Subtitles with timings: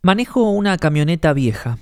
[0.00, 1.78] Manejo una camioneta vieja,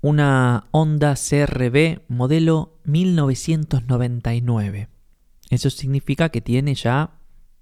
[0.00, 4.88] una Honda CRB modelo 1999.
[5.50, 7.18] Eso significa que tiene ya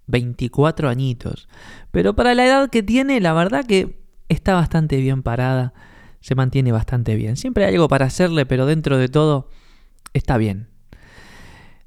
[0.06, 1.48] 24 añitos.
[1.90, 5.72] Pero para la edad que tiene, la verdad que está bastante bien parada,
[6.21, 7.38] se mantiene bastante bien.
[7.38, 9.49] Siempre hay algo para hacerle, pero dentro de todo
[10.12, 10.69] está bien.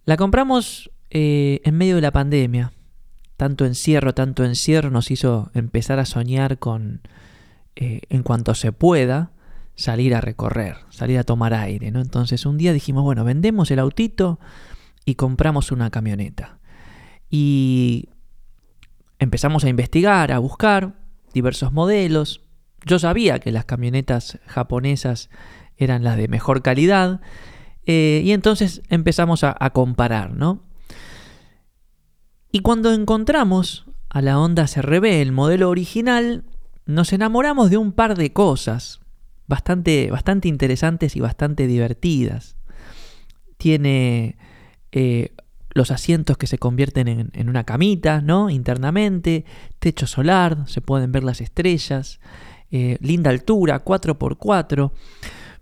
[0.03, 2.73] La compramos eh, en medio de la pandemia.
[3.35, 7.01] Tanto encierro, tanto encierro nos hizo empezar a soñar con,
[7.79, 9.33] eh, en cuanto se pueda,
[9.75, 11.91] salir a recorrer, salir a tomar aire.
[11.91, 12.01] ¿no?
[12.01, 14.39] Entonces un día dijimos, bueno, vendemos el autito
[15.05, 16.57] y compramos una camioneta.
[17.29, 18.09] Y
[19.19, 20.95] empezamos a investigar, a buscar
[21.33, 22.41] diversos modelos.
[22.83, 25.29] Yo sabía que las camionetas japonesas
[25.77, 27.21] eran las de mejor calidad.
[27.85, 30.63] Eh, y entonces empezamos a, a comparar, ¿no?
[32.51, 36.43] Y cuando encontramos a la Honda CRB, el modelo original,
[36.87, 39.01] nos enamoramos de un par de cosas
[39.47, 42.55] bastante, bastante interesantes y bastante divertidas.
[43.57, 44.37] Tiene
[44.91, 45.33] eh,
[45.73, 48.49] los asientos que se convierten en, una camita, ¿no?
[48.49, 49.45] Internamente,
[49.79, 52.19] techo solar, se pueden ver las estrellas,
[52.71, 54.91] eh, linda altura, 4x4.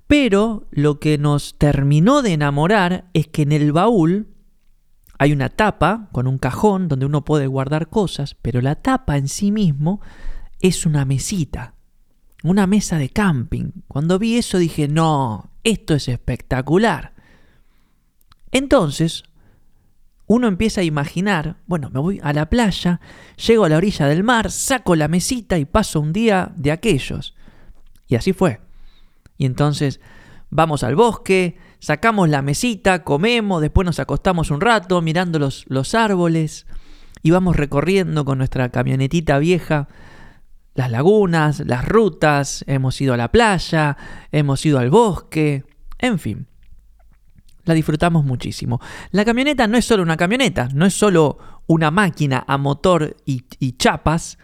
[0.08, 4.27] Pero lo que nos terminó de enamorar es que en el baúl
[5.17, 9.27] hay una tapa con un cajón donde uno puede guardar cosas, pero la tapa en
[9.27, 10.02] sí mismo
[10.67, 11.75] es una mesita,
[12.44, 13.71] una mesa de camping.
[13.88, 17.13] Cuando vi eso dije, no, esto es espectacular.
[18.52, 19.25] Entonces,
[20.25, 22.99] uno empieza a imaginar, bueno, me voy a la playa,
[23.45, 27.36] llego a la orilla del mar, saco la mesita y paso un día de aquellos.
[28.08, 28.59] Y así fue.
[29.38, 29.99] Y entonces
[30.49, 35.93] vamos al bosque, sacamos la mesita, comemos, después nos acostamos un rato mirando los, los
[35.93, 36.66] árboles
[37.21, 39.89] y vamos recorriendo con nuestra camionetita vieja
[40.75, 43.97] las lagunas, las rutas, hemos ido a la playa,
[44.31, 45.63] hemos ido al bosque,
[45.97, 46.47] en fin.
[47.63, 48.79] La disfrutamos muchísimo.
[49.11, 53.41] La camioneta no es solo una camioneta, no es solo una máquina a motor y,
[53.77, 54.37] chapas,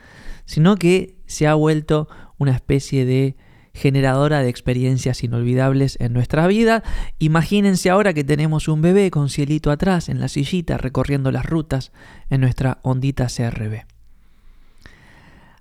[0.46, 3.36] sino que se ha vuelto una especie de
[3.74, 6.82] generadora de experiencias inolvidables en nuestra vida.
[7.20, 11.92] Imagínense ahora que tenemos un bebé con cielito atrás en la sillita recorriendo las rutas
[12.30, 13.86] en nuestra ondita CRB.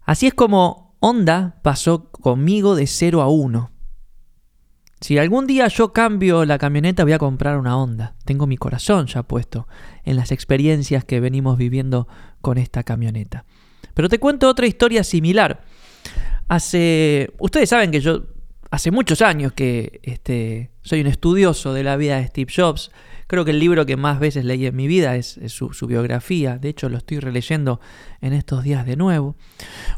[0.03, 3.71] Así es como Honda pasó conmigo de 0 a 1.
[5.01, 8.17] Si algún día yo cambio la camioneta voy a comprar una Honda.
[8.27, 9.67] Tengo mi corazón ya puesto
[10.05, 12.07] en las experiencias que venimos viviendo
[12.43, 13.47] con esta camioneta.
[13.95, 15.63] Pero te cuento otra historia similar.
[16.49, 17.33] Hace.
[17.39, 18.25] Ustedes saben que yo.
[18.71, 22.93] Hace muchos años que este, soy un estudioso de la vida de Steve Jobs.
[23.27, 26.69] Creo que el libro que más veces leí en mi vida es, su, biografía, de
[26.69, 27.81] hecho lo estoy releyendo
[28.21, 29.35] en estos días de nuevo.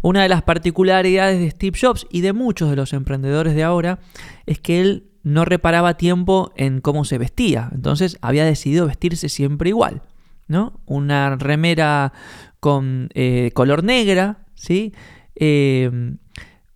[0.00, 3.98] Una de las particularidades de Steve Jobs y de muchos de los emprendedores de ahora
[4.46, 9.68] es que él no reparaba tiempo en cómo se vestía, entonces había decidido vestirse siempre
[9.68, 10.02] igual.
[10.48, 10.80] ¿no?
[10.86, 12.12] Una remera
[12.58, 14.92] con eh, color negra, ¿sí?
[15.34, 15.90] Eh,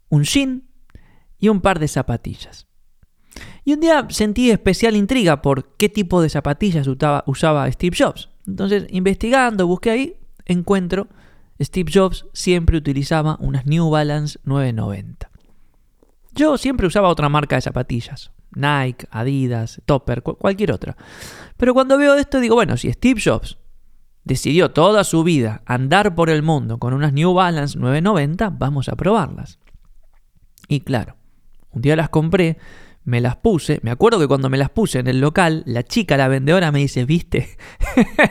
[0.09, 0.66] un jean
[1.39, 2.67] y un par de zapatillas.
[3.65, 6.87] Y un día sentí especial intriga por qué tipo de zapatillas
[7.27, 8.31] usaba, Steve Jobs.
[8.47, 11.09] Entonces, investigando, busqué ahí, encuentro
[11.61, 15.31] Steve Jobs siempre utilizaba unas New Balance 990.
[16.33, 20.97] Yo siempre usaba otra marca de zapatillas, Nike, Adidas, Topper, cualquier otra.
[21.57, 23.59] Pero cuando veo esto digo, bueno, si Steve Jobs
[24.25, 28.97] decidió toda su vida andar por el mundo con unas New Balance 990, vamos a
[28.97, 29.59] probarlas.
[30.69, 31.17] Y claro,
[31.71, 32.59] un día las compré
[33.07, 33.79] me las puse.
[33.83, 36.81] Me acuerdo que cuando me las puse en el local, la chica, la vendedora, me
[36.81, 37.57] dice, ¿viste?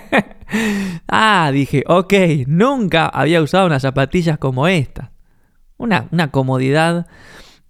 [1.08, 2.14] ah, dije, ok,
[2.46, 5.14] nunca había usado unas zapatillas como esta.
[5.78, 7.08] Una, una comodidad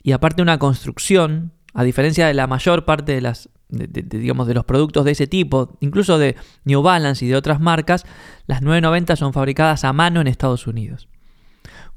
[0.02, 4.64] y aparte una construcción, a diferencia de la mayor parte de las digamos, de los
[4.64, 8.06] productos de ese tipo, incluso de New Balance y de otras marcas,
[8.46, 11.09] las 990 son fabricadas a mano en Estados Unidos.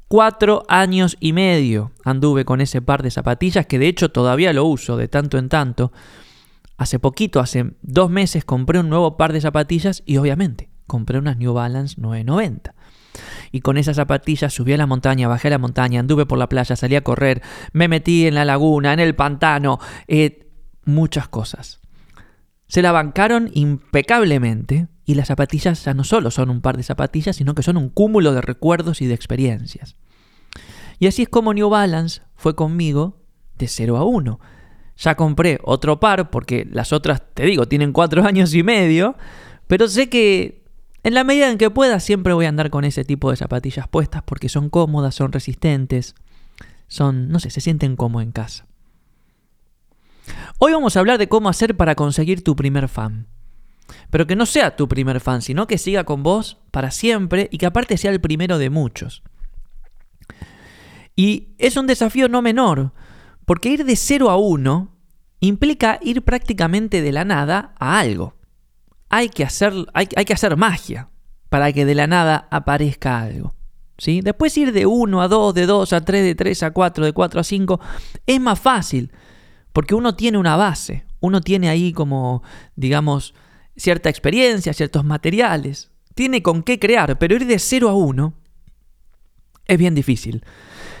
[0.09, 4.65] Cuatro años y medio anduve con ese par de zapatillas que de hecho todavía lo
[4.65, 5.91] uso de tanto en tanto.
[6.77, 11.37] Hace poquito, hace dos meses, compré un nuevo par de zapatillas y obviamente compré unas
[11.37, 12.73] New Balance 990.
[13.51, 16.49] Y con esas zapatillas subí a la montaña, bajé a la montaña, anduve por la
[16.49, 19.77] playa, salí a correr, me metí en la laguna, en el pantano,
[20.07, 20.49] eh,
[20.85, 21.81] muchas cosas.
[22.65, 27.35] Se la bancaron impecablemente y las zapatillas ya no solo son un par de zapatillas,
[27.35, 29.95] sino que son un cúmulo de recuerdos y de experiencias.
[30.99, 33.17] Y así es como New Balance fue conmigo
[33.57, 34.39] de 0 a 1.
[34.97, 39.15] Ya compré otro par porque las otras, te digo, tienen 4 años y medio,
[39.65, 40.63] pero sé que
[41.01, 43.87] en la medida en que pueda siempre voy a andar con ese tipo de zapatillas
[43.87, 46.13] puestas porque son cómodas, son resistentes,
[46.87, 48.67] son, no sé, se sienten como en casa.
[50.59, 53.25] Hoy vamos a hablar de cómo hacer para conseguir tu primer fan.
[54.09, 57.57] Pero que no sea tu primer fan, sino que siga con vos para siempre y
[57.57, 59.23] que aparte sea el primero de muchos.
[61.15, 62.93] Y es un desafío no menor,
[63.45, 64.95] porque ir de 0 a 1
[65.41, 68.35] implica ir prácticamente de la nada a algo.
[69.09, 71.09] Hay que hacer, hay, que hacer magia
[71.49, 73.53] para que de la nada aparezca algo.
[73.97, 74.21] ¿sí?
[74.21, 77.13] Después ir de 1 a 2, de 2 a 3, de 3 a 4, de
[77.13, 77.79] 4 a 5,
[78.25, 79.11] es más fácil,
[79.73, 82.43] porque uno tiene una base, uno tiene ahí como,
[82.75, 83.33] digamos,
[83.79, 88.33] cierta experiencia, ciertos materiales, tiene con qué crear, pero ir de 0 a 1
[89.67, 90.43] es bien difícil.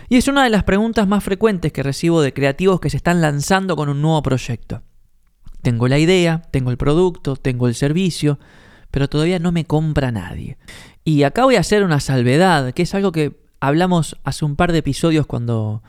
[0.07, 3.21] Y es una de las preguntas más frecuentes que recibo de creativos que se están
[3.21, 4.81] lanzando con un nuevo proyecto.
[5.61, 8.39] Tengo la idea, tengo el producto, tengo el servicio,
[8.91, 10.57] pero todavía no me compra nadie.
[11.03, 14.71] Y acá voy a hacer una salvedad, que es algo que hablamos hace un par
[14.71, 15.83] de episodios cuando,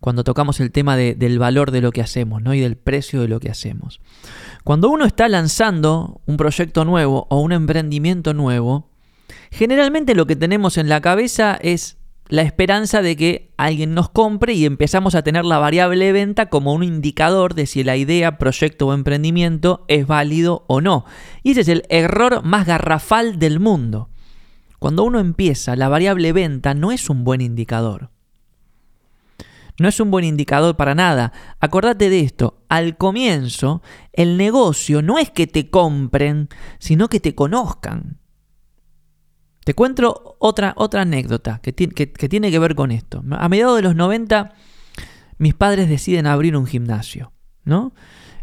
[0.00, 2.54] cuando tocamos el tema del valor de lo que hacemos ¿no?
[2.54, 4.00] y del precio de lo que hacemos.
[4.64, 8.90] Cuando uno está lanzando un proyecto nuevo o un emprendimiento nuevo,
[9.50, 11.98] generalmente lo que tenemos en la cabeza es
[12.28, 16.74] la esperanza de que alguien nos compre y empezamos a tener la variable venta como
[16.74, 21.06] un indicador de si la idea, proyecto o emprendimiento es válido o no.
[21.42, 24.10] Y ese es el error más garrafal del mundo.
[24.78, 28.10] Cuando uno empieza, la variable venta no es un buen indicador.
[29.78, 31.32] No es un buen indicador para nada.
[31.60, 33.82] Acordate de esto, al comienzo
[34.12, 36.48] el negocio no es que te compren,
[36.78, 38.18] sino que te conozcan.
[39.64, 43.22] Te cuento otra, otra anécdota que, tiene que ver con esto.
[43.32, 44.54] A mediados de los 90,
[45.36, 47.32] mis padres deciden abrir un gimnasio,
[47.64, 47.92] ¿no?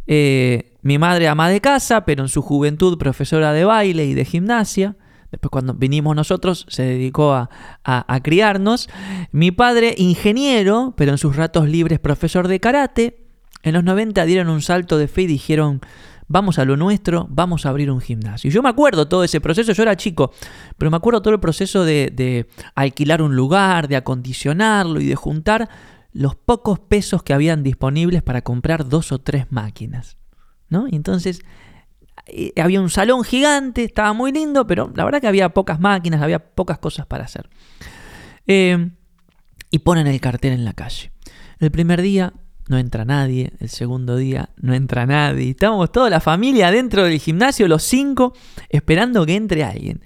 [0.07, 4.23] Eh, mi madre ama de casa, pero en su juventud profesora de baile y de
[4.23, 4.97] gimnasia.
[5.31, 7.49] Después cuando vinimos nosotros se dedicó a,
[7.83, 8.89] a, criarnos.
[9.31, 13.25] Mi padre ingeniero, pero en sus ratos libres profesor de karate.
[13.63, 15.81] En los 90 dieron un salto de fe y dijeron,
[16.27, 18.49] vamos a lo nuestro, vamos a abrir un gimnasio.
[18.49, 20.31] Yo me acuerdo todo ese proceso, yo era chico,
[20.77, 25.69] pero me acuerdo todo el proceso de, alquilar un lugar, de acondicionarlo y de juntar
[26.13, 30.17] los pocos pesos que habían disponibles para comprar dos o tres máquinas.
[30.69, 30.87] ¿no?
[30.91, 31.41] Entonces
[32.57, 36.39] había un salón gigante, estaba muy lindo, pero la verdad que había pocas máquinas, había
[36.39, 37.49] pocas cosas para hacer.
[38.47, 38.89] Eh,
[39.71, 41.11] y ponen el cartel en la calle.
[41.59, 42.33] El primer día
[42.67, 45.51] no entra nadie, el segundo día no entra nadie.
[45.51, 48.33] Estamos toda la familia dentro del gimnasio, los cinco,
[48.69, 50.01] esperando que entre alguien.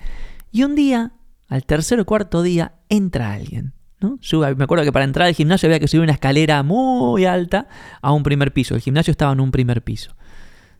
[0.51, 1.13] Y un día,
[1.47, 3.73] al tercer o cuarto día, entra alguien.
[4.01, 4.17] ¿no?
[4.55, 7.67] me acuerdo que para entrar al gimnasio había que subir una escalera muy alta
[8.01, 8.75] a un primer piso.
[8.75, 10.15] El gimnasio estaba en un primer piso.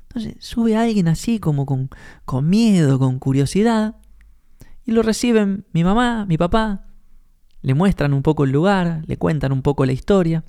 [0.09, 1.89] Entonces sube alguien así como con,
[2.25, 3.95] con miedo, con curiosidad.
[4.85, 6.85] Y lo reciben mi mamá, mi papá.
[7.61, 10.43] Le muestran un poco el lugar, le cuentan un poco la historia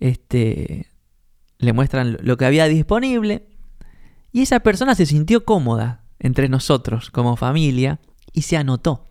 [0.00, 0.86] este,
[1.58, 3.46] le muestran lo que había disponible
[4.32, 8.00] y esa persona se sintió cómoda entre nosotros como familia
[8.32, 9.06] y se anotó.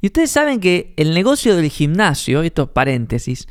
[0.00, 3.48] Y ustedes saben que el negocio del gimnasio, esto paréntesis,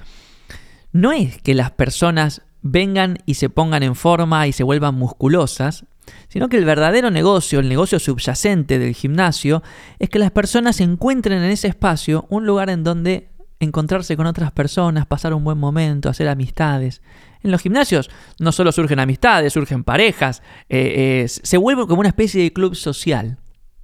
[0.91, 5.85] no es que las personas vengan y se pongan en forma y se vuelvan musculosas,
[6.29, 9.62] sino que el verdadero negocio, el negocio subyacente del gimnasio,
[10.00, 13.29] es que las personas encuentren en ese espacio un lugar en donde
[13.59, 17.03] encontrarse con otras personas, pasar un buen momento, hacer amistades.
[17.43, 22.10] En los gimnasios no solo surgen amistades, surgen parejas, eh, eh, se vuelve como una
[22.10, 23.38] especie de club social,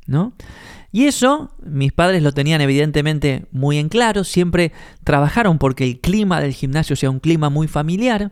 [0.07, 0.33] ¿no?
[0.91, 6.41] Y eso mis padres lo tenían evidentemente muy en claro, siempre trabajaron porque el clima
[6.41, 8.31] del gimnasio sea un clima muy familiar.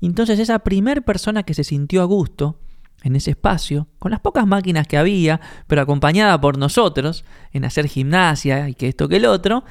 [0.00, 2.58] entonces esa primer persona que se sintió a gusto
[3.02, 7.86] en ese espacio, con las pocas máquinas que había, pero acompañada por nosotros en hacer
[7.86, 9.64] gimnasia y que esto que el otro,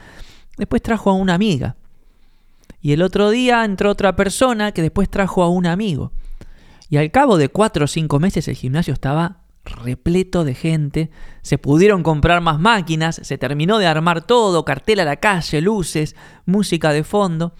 [0.59, 1.77] Después trajo a una amiga.
[2.81, 6.11] Y el otro día entró otra persona que después trajo a un amigo.
[6.89, 9.38] Y al cabo de cuatro o cinco meses el gimnasio estaba
[9.69, 11.09] repleto de gente,
[11.41, 16.15] se pudieron comprar más máquinas, se terminó de armar todo, cartel a la calle, luces,
[16.45, 17.53] música de fondo,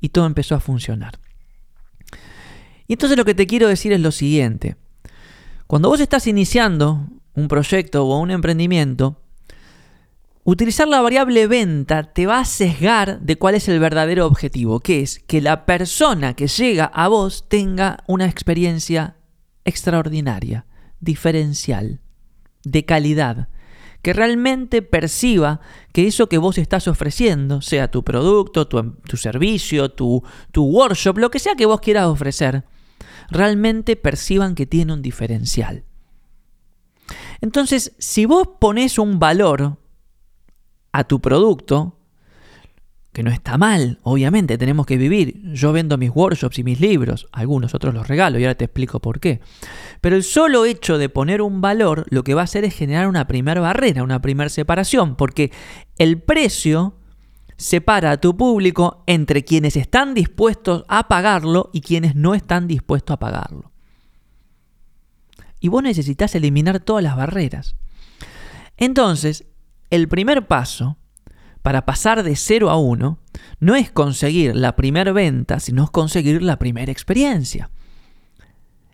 [0.00, 1.18] y todo empezó a funcionar.
[2.86, 4.76] Y entonces lo que te quiero decir es lo siguiente.
[5.66, 9.24] Cuando vos estás iniciando un proyecto o un emprendimiento,
[10.46, 15.00] Utilizar la variable venta te va a sesgar de cuál es el verdadero objetivo, que
[15.00, 19.16] es que la persona que llega a vos tenga una experiencia
[19.64, 20.66] extraordinaria,
[21.04, 22.00] diferencial,
[22.64, 23.48] de calidad,
[24.02, 25.60] que realmente perciba
[25.92, 31.30] que eso que vos estás ofreciendo, sea tu producto, tu, servicio, tu, tu workshop, lo
[31.30, 32.64] que sea que vos quieras ofrecer,
[33.30, 35.84] realmente perciban que tiene un diferencial.
[37.40, 39.78] Entonces, si vos pones un valor
[40.92, 41.98] a tu producto,
[43.14, 45.40] que no está mal, obviamente, tenemos que vivir.
[45.52, 48.98] Yo vendo mis workshops y mis libros, algunos otros los regalo y ahora te explico
[48.98, 49.40] por qué.
[50.00, 53.06] Pero el solo hecho de poner un valor lo que va a hacer es generar
[53.06, 55.52] una primera barrera, una primera separación, porque
[55.96, 56.96] el precio
[57.56, 63.14] separa a tu público entre quienes están dispuestos a pagarlo y quienes no están dispuestos
[63.14, 63.70] a pagarlo.
[65.60, 67.76] Y vos necesitas eliminar todas las barreras.
[68.76, 69.44] Entonces,
[69.90, 70.98] el primer paso
[71.64, 73.18] para pasar de 0 a 1
[73.60, 77.70] no es conseguir la primera venta, sino conseguir la primera experiencia.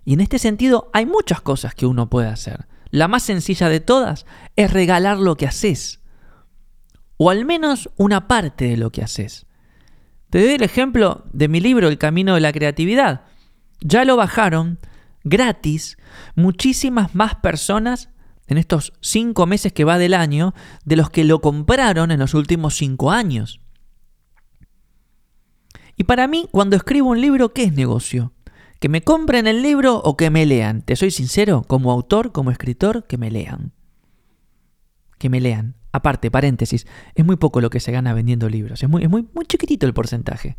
[0.04, 2.68] Y en este sentido hay muchas cosas que uno puede hacer.
[2.90, 4.24] La más sencilla de todas
[4.54, 5.98] es regalar lo que haces.
[7.16, 9.46] O al menos una parte de lo que haces.
[10.30, 13.22] Te doy el ejemplo de mi libro El Camino de la Creatividad.
[13.80, 14.78] Ya lo bajaron
[15.24, 15.98] gratis
[16.36, 18.10] muchísimas más personas
[18.50, 20.54] en estos cinco meses que va del año
[20.84, 23.60] de los que lo compraron en los últimos cinco años.
[25.96, 28.32] Y para mí, cuando escribo un libro, ¿qué es negocio?
[28.80, 30.82] ¿Que me compren el libro o que me lean?
[30.82, 33.72] Te soy sincero, como autor, como escritor, que me lean.
[35.18, 35.76] Que me lean.
[35.92, 39.28] Aparte, paréntesis, es muy poco lo que se gana vendiendo libros, es muy, es muy,
[39.34, 40.56] muy chiquitito el porcentaje.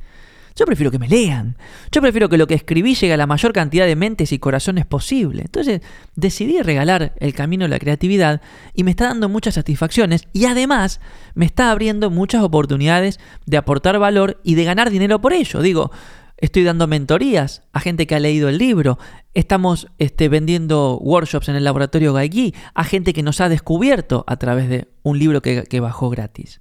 [0.56, 1.56] Yo prefiero que me lean.
[1.92, 4.86] Yo prefiero que lo que escribí llegue a la mayor cantidad de mentes y corazones
[4.86, 5.44] posible.
[5.44, 5.82] Entonces
[6.16, 8.42] decidí regalar el camino de la creatividad
[8.74, 11.00] y me está dando muchas satisfacciones y además
[11.36, 15.62] me está abriendo muchas oportunidades de aportar valor y de ganar dinero por ello.
[15.62, 15.92] Digo,
[16.38, 19.00] estoy dando mentorías a gente que ha leído el libro,
[19.34, 24.38] estamos este, vendiendo workshops en el laboratorio Gaigi a gente que nos ha descubierto a
[24.38, 26.60] través de un libro que bajó gratis.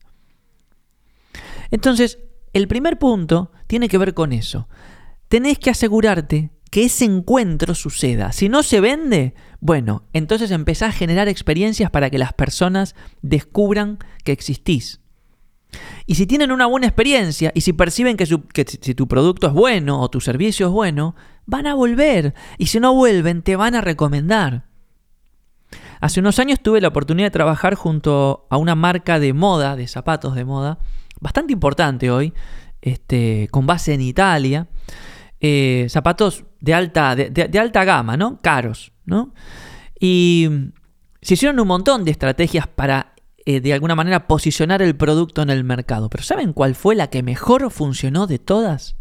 [1.71, 2.19] Entonces,
[2.53, 4.69] el primer punto tiene que ver con eso.
[5.29, 8.33] Tenés que asegurarte que ese encuentro suceda.
[8.33, 13.99] Si no se vende, bueno, entonces empezás a generar experiencias para que las personas descubran
[14.25, 15.01] que existís.
[16.07, 19.53] Y si tienen una buena experiencia y si perciben que, que, si tu producto es
[19.53, 21.15] bueno o tu servicio es bueno,
[21.47, 22.35] van a volver.
[22.59, 24.65] Y si no vuelven, te van a recomendar.
[26.01, 29.87] Hace unos años tuve la oportunidad de trabajar junto a una marca de moda, de
[29.87, 30.79] zapatos de moda,
[31.21, 32.33] bastante importante hoy,
[32.81, 34.67] este, con base en Italia.
[35.41, 38.39] Eh, zapatos de alta, de, alta gama, ¿no?
[38.43, 39.33] Caros, ¿no?
[39.99, 40.49] Y
[41.23, 43.15] se hicieron un montón de estrategias para,
[43.47, 46.11] eh, de alguna manera, posicionar el producto en el mercado.
[46.11, 48.97] Pero ¿saben cuál fue la que mejor funcionó de todas?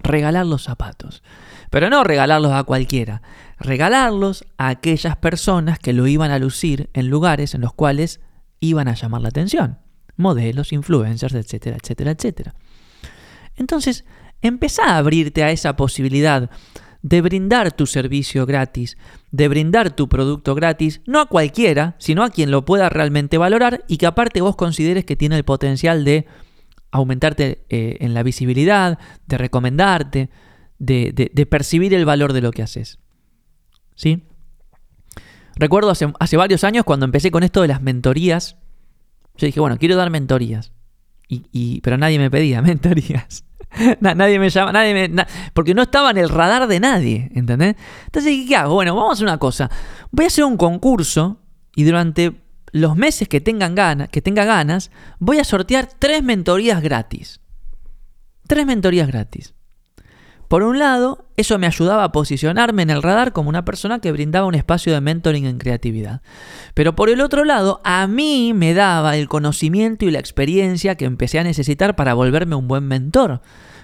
[0.00, 1.22] Regalar los zapatos.
[1.70, 3.22] Pero no regalarlos a cualquiera,
[3.58, 8.20] regalarlos a aquellas personas que lo iban a lucir en lugares en los cuales
[8.60, 9.78] iban a llamar la atención
[10.16, 12.54] modelos, influencers, etcétera, etcétera, etcétera.
[13.56, 14.04] Entonces,
[14.42, 16.50] empezá a abrirte a esa posibilidad
[17.02, 18.96] de brindar tu servicio gratis,
[19.30, 23.84] de brindar tu producto gratis, no a cualquiera, sino a quien lo pueda realmente valorar
[23.86, 26.26] y que aparte vos consideres que tiene el potencial de
[26.90, 30.30] aumentarte eh, en la visibilidad, de recomendarte,
[30.78, 32.98] de, de, percibir el valor de lo que haces.
[33.94, 34.24] ¿Sí?
[35.54, 38.56] Recuerdo hace, hace varios años cuando empecé con esto de las mentorías,
[39.36, 40.72] yo dije, bueno, quiero dar mentorías.
[41.28, 43.44] Y, pero nadie me pedía mentorías.
[44.00, 47.74] nadie me llama, nadie me, porque no estaba en el radar de nadie, ¿entendés?
[48.04, 48.74] Entonces dije, ¿qué hago?
[48.74, 49.70] Bueno, vamos a hacer una cosa.
[50.12, 51.40] Voy a hacer un concurso
[51.74, 52.32] y durante
[52.72, 57.40] los meses que, tengan ganas, que tenga ganas, voy a sortear tres mentorías gratis.
[58.46, 59.55] Tres mentorías gratis.
[60.48, 64.12] Por un lado, eso me ayudaba a posicionarme en el radar como una persona que
[64.12, 66.22] brindaba un espacio de mentoring en creatividad.
[66.74, 71.04] Pero por el otro lado, a mí me daba el conocimiento y la experiencia que
[71.04, 73.40] empecé a necesitar para volverme un buen mentor.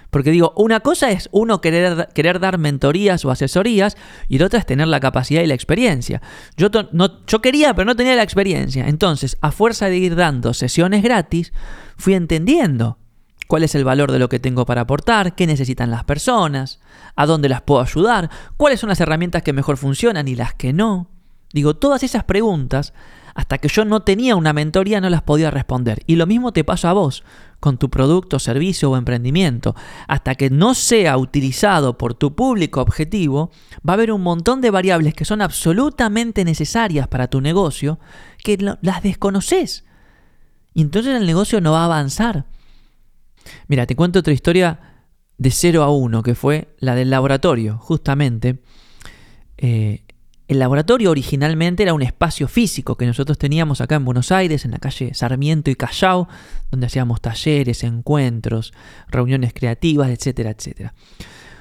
[0.09, 3.97] Porque digo, una cosa es uno querer, querer dar mentorías o asesorías
[4.29, 6.21] y la otra es tener la capacidad y la experiencia.
[6.55, 8.87] Yo, no, yo quería, pero no tenía la experiencia.
[8.87, 11.51] Entonces, a fuerza de ir dando sesiones gratis,
[11.97, 12.99] fui entendiendo
[13.47, 16.79] cuál es el valor de lo que tengo para aportar, qué necesitan las personas,
[17.15, 20.73] a dónde las puedo ayudar, cuáles son las herramientas que mejor funcionan y las que
[20.73, 21.09] no.
[21.53, 22.93] Digo, todas esas preguntas,
[23.35, 26.01] hasta que yo no tenía una mentoría, no las podía responder.
[26.07, 27.23] Y lo mismo te pasa a vos,
[27.59, 29.75] con tu producto, servicio o emprendimiento.
[30.07, 33.51] Hasta que no sea utilizado por tu público objetivo,
[33.87, 37.99] va a haber un montón de variables que son absolutamente necesarias para tu negocio
[38.43, 39.85] que las desconoces.
[40.73, 42.45] Y entonces el negocio no va a avanzar.
[43.67, 44.79] Mira, te cuento otra historia
[45.37, 48.59] de 0 a 1, que fue la del laboratorio, justamente.
[49.57, 50.03] Eh,
[50.47, 54.71] el laboratorio originalmente era un espacio físico que nosotros teníamos acá en Buenos Aires, en
[54.71, 56.27] la calle Sarmiento y Callao,
[56.69, 58.73] donde hacíamos talleres, encuentros,
[59.07, 60.93] reuniones creativas, etcétera, etcétera.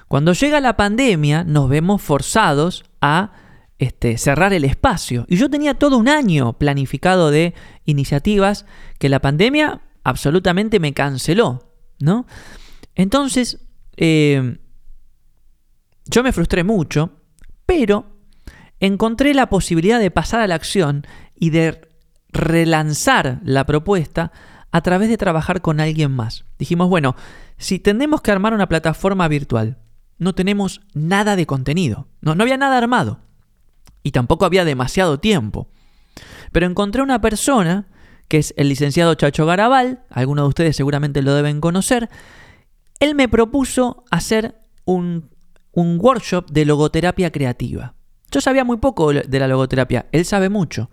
[0.09, 3.33] Cuando llega la pandemia, nos vemos forzados a
[3.79, 5.25] este, cerrar el espacio.
[5.29, 8.67] Y yo tenía todo un año planificado de iniciativas
[8.99, 11.72] que la pandemia absolutamente me canceló,
[12.03, 12.27] ¿no?
[12.95, 13.61] Entonces,
[13.97, 14.59] eh,
[16.05, 17.13] yo me frustré mucho,
[17.65, 18.19] pero
[18.81, 21.07] encontré la posibilidad de pasar a la acción
[21.37, 21.89] y de
[22.29, 24.33] relanzar la propuesta
[24.73, 26.45] a través de trabajar con alguien más.
[26.59, 27.15] Dijimos, bueno,
[27.57, 29.79] si tenemos que armar una plataforma virtual,
[30.19, 33.21] no tenemos nada de contenido, no, no había nada armado
[34.03, 35.69] y tampoco había demasiado tiempo.
[36.51, 37.87] Pero encontré una persona,
[38.33, 42.09] que es el licenciado Chacho Garabal, algunos de ustedes seguramente lo deben conocer,
[42.99, 44.55] él me propuso hacer
[44.87, 45.29] un,
[45.73, 47.95] un workshop de logoterapia creativa.
[48.31, 50.89] Yo sabía muy poco de la logoterapia, él sabe mucho.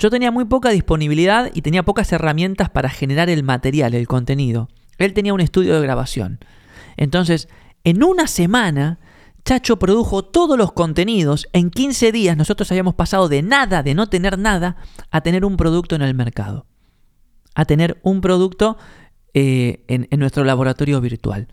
[0.00, 4.68] Yo tenía muy poca disponibilidad y tenía pocas herramientas para generar el material, el contenido.
[4.98, 6.40] Él tenía un estudio de grabación.
[6.96, 7.48] Entonces,
[7.84, 8.98] en una semana,
[9.44, 11.46] Chacho produjo todos los contenidos.
[11.52, 14.74] En 15 días nosotros habíamos pasado de nada, de no tener nada,
[15.12, 16.66] a tener un producto en el mercado.
[17.60, 18.78] A tener un producto
[19.34, 21.48] eh, en, nuestro laboratorio virtual.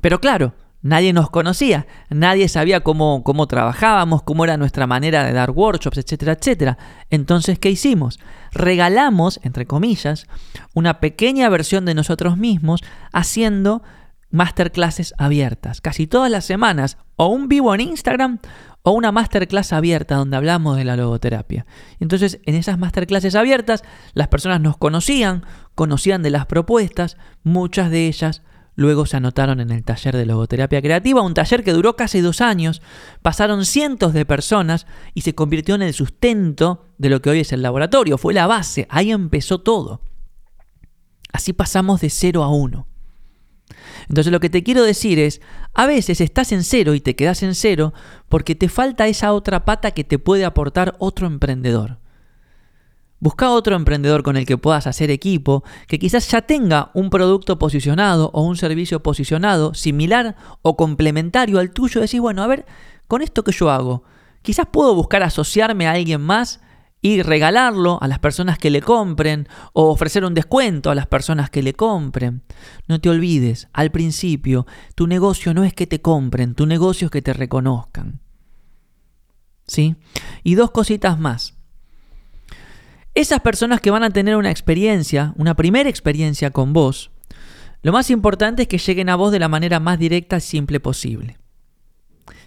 [0.00, 5.34] Pero claro, Nadie nos conocía, nadie sabía cómo, cómo trabajábamos, cómo era nuestra manera de
[5.34, 6.78] dar workshops, etcétera, etcétera.
[7.10, 8.18] Entonces, ¿qué hicimos?
[8.52, 10.26] Regalamos, entre comillas,
[10.72, 12.80] una pequeña versión de nosotros mismos
[13.12, 13.82] haciendo
[14.30, 15.82] masterclasses abiertas.
[15.82, 18.38] Casi todas las semanas, o un vivo en Instagram
[18.82, 21.66] o una masterclass abierta donde hablamos de la logoterapia.
[21.98, 23.82] Entonces, en esas masterclasses abiertas,
[24.14, 25.44] las personas nos conocían,
[25.74, 28.42] conocían de las propuestas, muchas de ellas
[28.80, 32.40] Luego se anotaron en el taller de logoterapia creativa, un taller que duró casi dos
[32.40, 32.80] años,
[33.20, 37.52] pasaron cientos de personas y se convirtió en el sustento de lo que hoy es
[37.52, 38.16] el laboratorio.
[38.16, 40.00] Fue la base, ahí empezó todo.
[41.30, 42.86] Así pasamos de cero a uno.
[44.08, 45.40] Entonces lo que te quiero decir es,
[45.74, 47.92] a veces estás en cero y te quedas en cero
[48.28, 51.98] porque te falta esa otra pata que te puede aportar otro emprendedor.
[53.22, 57.58] Busca otro emprendedor con el que puedas hacer equipo, que quizás ya tenga un producto
[57.58, 62.00] posicionado o un servicio posicionado similar o complementario al tuyo.
[62.00, 62.64] Decís, bueno, a ver,
[63.08, 64.04] con esto que yo hago,
[64.40, 66.60] quizás puedo buscar asociarme a alguien más
[67.02, 71.50] y regalarlo a las personas que le compren o ofrecer un descuento a las personas
[71.50, 72.42] que le compren.
[72.88, 77.10] No te olvides, al principio, tu negocio no es que te compren, tu negocio es
[77.10, 78.20] que te reconozcan.
[79.66, 79.96] ¿Sí?
[80.42, 81.54] Y dos cositas más.
[83.14, 87.10] Esas personas que van a tener una experiencia, una primera experiencia con vos,
[87.82, 90.80] lo más importante es que lleguen a vos de la manera más directa y simple
[90.80, 91.39] posible.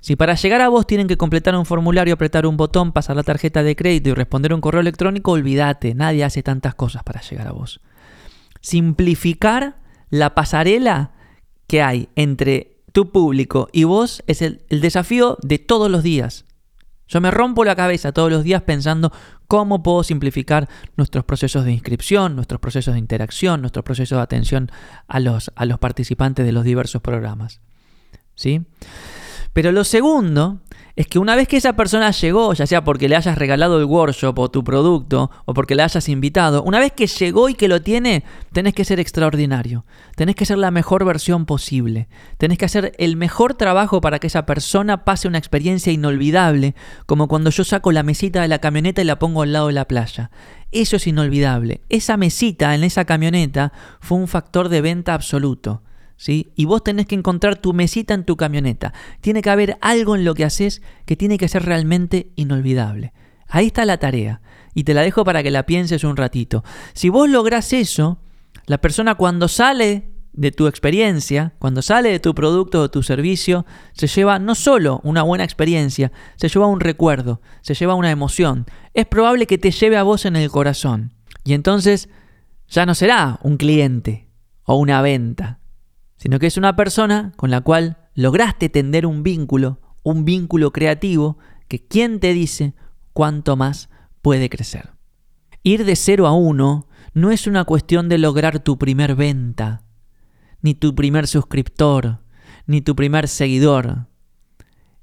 [0.03, 3.23] Si para llegar a vos tienen que completar un formulario, apretar un botón, pasar la
[3.23, 7.47] tarjeta de crédito y responder un correo electrónico, olvídate, nadie hace tantas cosas para llegar
[7.47, 7.79] a vos.
[8.59, 9.77] Simplificar
[10.09, 11.11] la pasarela
[11.67, 16.43] que hay entre tu público y vos es el, desafío de todos los días.
[17.07, 19.13] Yo me rompo la cabeza todos los días pensando
[19.47, 24.69] cómo puedo simplificar nuestros procesos de inscripción, nuestros procesos de interacción, nuestros procesos de atención
[25.07, 27.61] a los, a los participantes de los diversos programas.
[28.35, 28.65] ¿Sí?
[29.53, 30.59] Pero lo segundo
[30.95, 33.85] es que una vez que esa persona llegó, ya sea porque le hayas regalado el
[33.85, 37.67] workshop o tu producto, o porque le hayas invitado, una vez que llegó y que
[37.67, 39.85] lo tiene, tenés que ser extraordinario.
[40.15, 42.07] Tenés que ser la mejor versión posible.
[42.37, 47.27] Tenés que hacer el mejor trabajo para que esa persona pase una experiencia inolvidable, como
[47.27, 49.87] cuando yo saco la mesita de la camioneta y la pongo al lado de la
[49.87, 50.31] playa.
[50.71, 51.81] Eso es inolvidable.
[51.89, 55.83] Esa mesita en esa camioneta fue un factor de venta absoluto.
[56.25, 58.93] Y vos tenés que encontrar tu mesita en tu camioneta.
[59.21, 63.13] Tiene que haber algo en lo que haces que tiene que ser realmente inolvidable.
[63.47, 64.41] Ahí está la tarea.
[64.73, 66.63] Y te la dejo para que la pienses un ratito.
[66.93, 68.19] Si vos lográs eso,
[68.65, 73.65] la persona cuando sale de tu experiencia, cuando sale de tu producto o tu servicio,
[73.93, 78.65] se lleva no solo una buena experiencia, se lleva un recuerdo, se lleva una emoción.
[78.93, 81.13] Es probable que te lleve a vos en el corazón.
[81.43, 82.09] Y entonces
[82.67, 84.29] ya no será un cliente
[84.63, 85.59] o una venta,
[86.23, 91.37] sino que es una persona con la cual lograste tender un vínculo, un vínculo creativo,
[91.67, 92.75] que quien te dice
[93.11, 93.89] cuánto más
[94.21, 94.91] puede crecer.
[95.63, 99.83] Ir de 0 a 1 no es una cuestión de lograr tu primer venta,
[100.61, 102.21] ni tu primer suscriptor,
[102.67, 104.07] ni tu primer seguidor.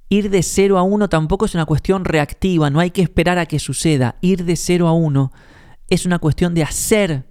[0.08, 3.44] Ir de 0 a 1 tampoco es una cuestión reactiva, no hay que esperar a
[3.44, 4.16] que suceda.
[4.22, 5.32] Ir de 0 a 1
[5.90, 7.26] es una cuestión de hacer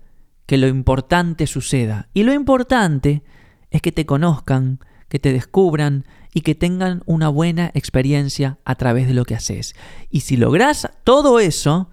[0.45, 2.10] que lo importante suceda.
[2.13, 3.23] Y lo importante
[3.71, 9.08] es que te conozcan, que te descubran y que tengan una buena experiencia a través
[9.08, 9.75] de lo que haces.
[10.10, 11.89] Y si logras todo eso,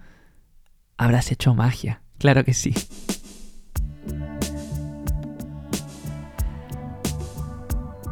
[0.97, 2.01] habrás hecho magia.
[2.19, 2.73] Claro que sí.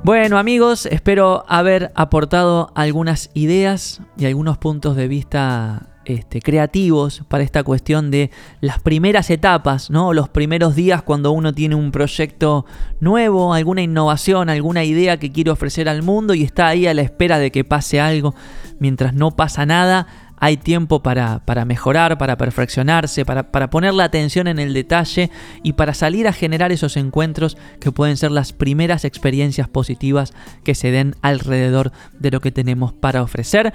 [0.04, 7.44] Bueno amigos, espero haber aportado algunas ideas y algunos puntos de vista este, creativos para
[7.44, 10.14] esta cuestión de las primeras etapas, ¿no?
[10.14, 12.66] los primeros días cuando uno tiene un proyecto
[13.00, 17.02] nuevo, alguna innovación, alguna idea que quiere ofrecer al mundo y está ahí a la
[17.02, 18.36] espera de que pase algo.
[18.80, 24.48] Mientras no pasa nada, hay tiempo para, mejorar, para perfeccionarse, para, para, poner la atención
[24.48, 25.32] en el detalle
[25.64, 30.76] y para salir a generar esos encuentros que pueden ser las primeras experiencias positivas que
[30.76, 33.74] se den alrededor de lo que tenemos para ofrecer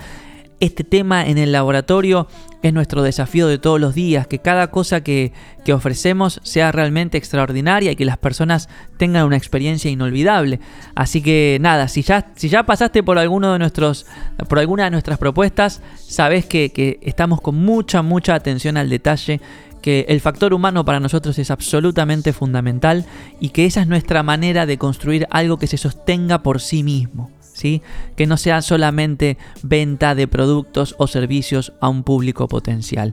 [0.60, 2.28] este tema en el laboratorio
[2.62, 5.32] es nuestro desafío de todos los días, que cada cosa que,
[5.70, 10.58] ofrecemos sea realmente extraordinaria y que las personas tengan una experiencia inolvidable.
[10.96, 14.04] Así que nada, si ya, si ya pasaste por alguno de nuestros,
[14.48, 19.40] por alguna de nuestras propuestas, sabes que, que estamos con mucha, mucha atención al detalle
[19.80, 23.06] que el factor humano para nosotros es absolutamente fundamental
[23.38, 27.30] y que esa es nuestra manera de construir algo que se sostenga por sí mismo.
[28.16, 33.12] Que no sea solamente venta de productos o servicios a un público potencial.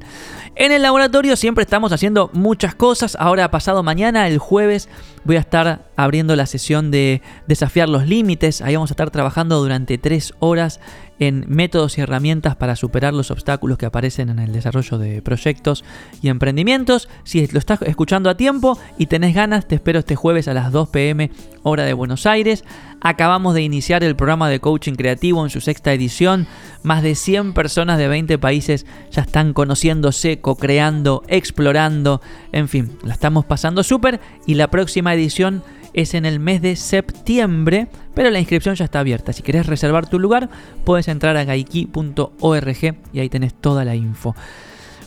[0.55, 3.17] En el laboratorio siempre estamos haciendo muchas cosas.
[3.19, 4.89] Ahora pasado mañana, el jueves,
[5.23, 8.61] voy a estar abriendo la sesión de desafiar los límites.
[8.61, 10.79] Ahí vamos a estar trabajando durante tres horas
[11.19, 15.83] en métodos y herramientas para superar los obstáculos que aparecen en el desarrollo de proyectos
[16.21, 17.09] y emprendimientos.
[17.23, 20.71] Si lo estás escuchando a tiempo y tenés ganas, te espero este jueves a las
[20.71, 21.31] 2 pm
[21.63, 22.63] hora de Buenos Aires.
[23.01, 26.47] Acabamos de iniciar el programa de coaching creativo en su sexta edición.
[26.83, 32.21] Más de 100 personas de 20 países ya están conociéndose, co-creando, explorando.
[32.51, 35.63] En fin, la estamos pasando súper y la próxima edición
[35.97, 39.33] es en el mes de septiembre, pero la inscripción ya está abierta.
[39.33, 40.47] Si querés reservar tu lugar,
[40.85, 44.35] puedes entrar a gaiki.org y ahí tenés toda la info.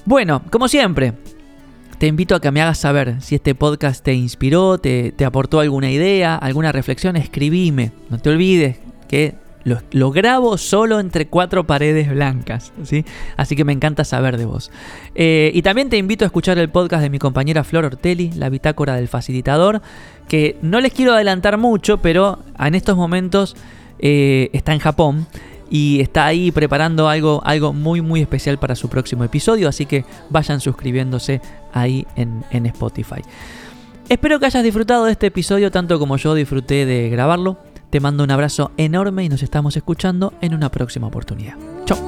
[0.04, 1.14] Bueno, como siempre,
[1.98, 5.60] te invito a que me hagas saber si este podcast te inspiró, te, te aportó
[5.60, 7.92] alguna idea, alguna reflexión, escribime.
[8.08, 13.04] No te olvides que lo, grabo solo entre cuatro paredes blancas, ¿sí?
[13.36, 14.70] Así que me encanta saber de vos.
[15.14, 18.48] Eh, y también te invito a escuchar el podcast de mi compañera Flor Ortelli, La
[18.48, 19.82] Bitácora del Facilitador,
[20.28, 23.56] que no les quiero adelantar mucho, pero en estos momentos
[23.98, 25.26] eh, está en Japón
[25.68, 30.04] y está ahí preparando algo, algo muy muy especial para su próximo episodio, así que
[30.30, 31.40] vayan suscribiéndose
[31.72, 33.22] ahí en, en Spotify.
[34.08, 37.69] Espero que hayas disfrutado de este episodio tanto como yo disfruté de grabarlo.
[37.90, 41.54] Te mando un abrazo enorme y nos estamos escuchando en una próxima oportunidad.
[41.84, 41.98] Chao.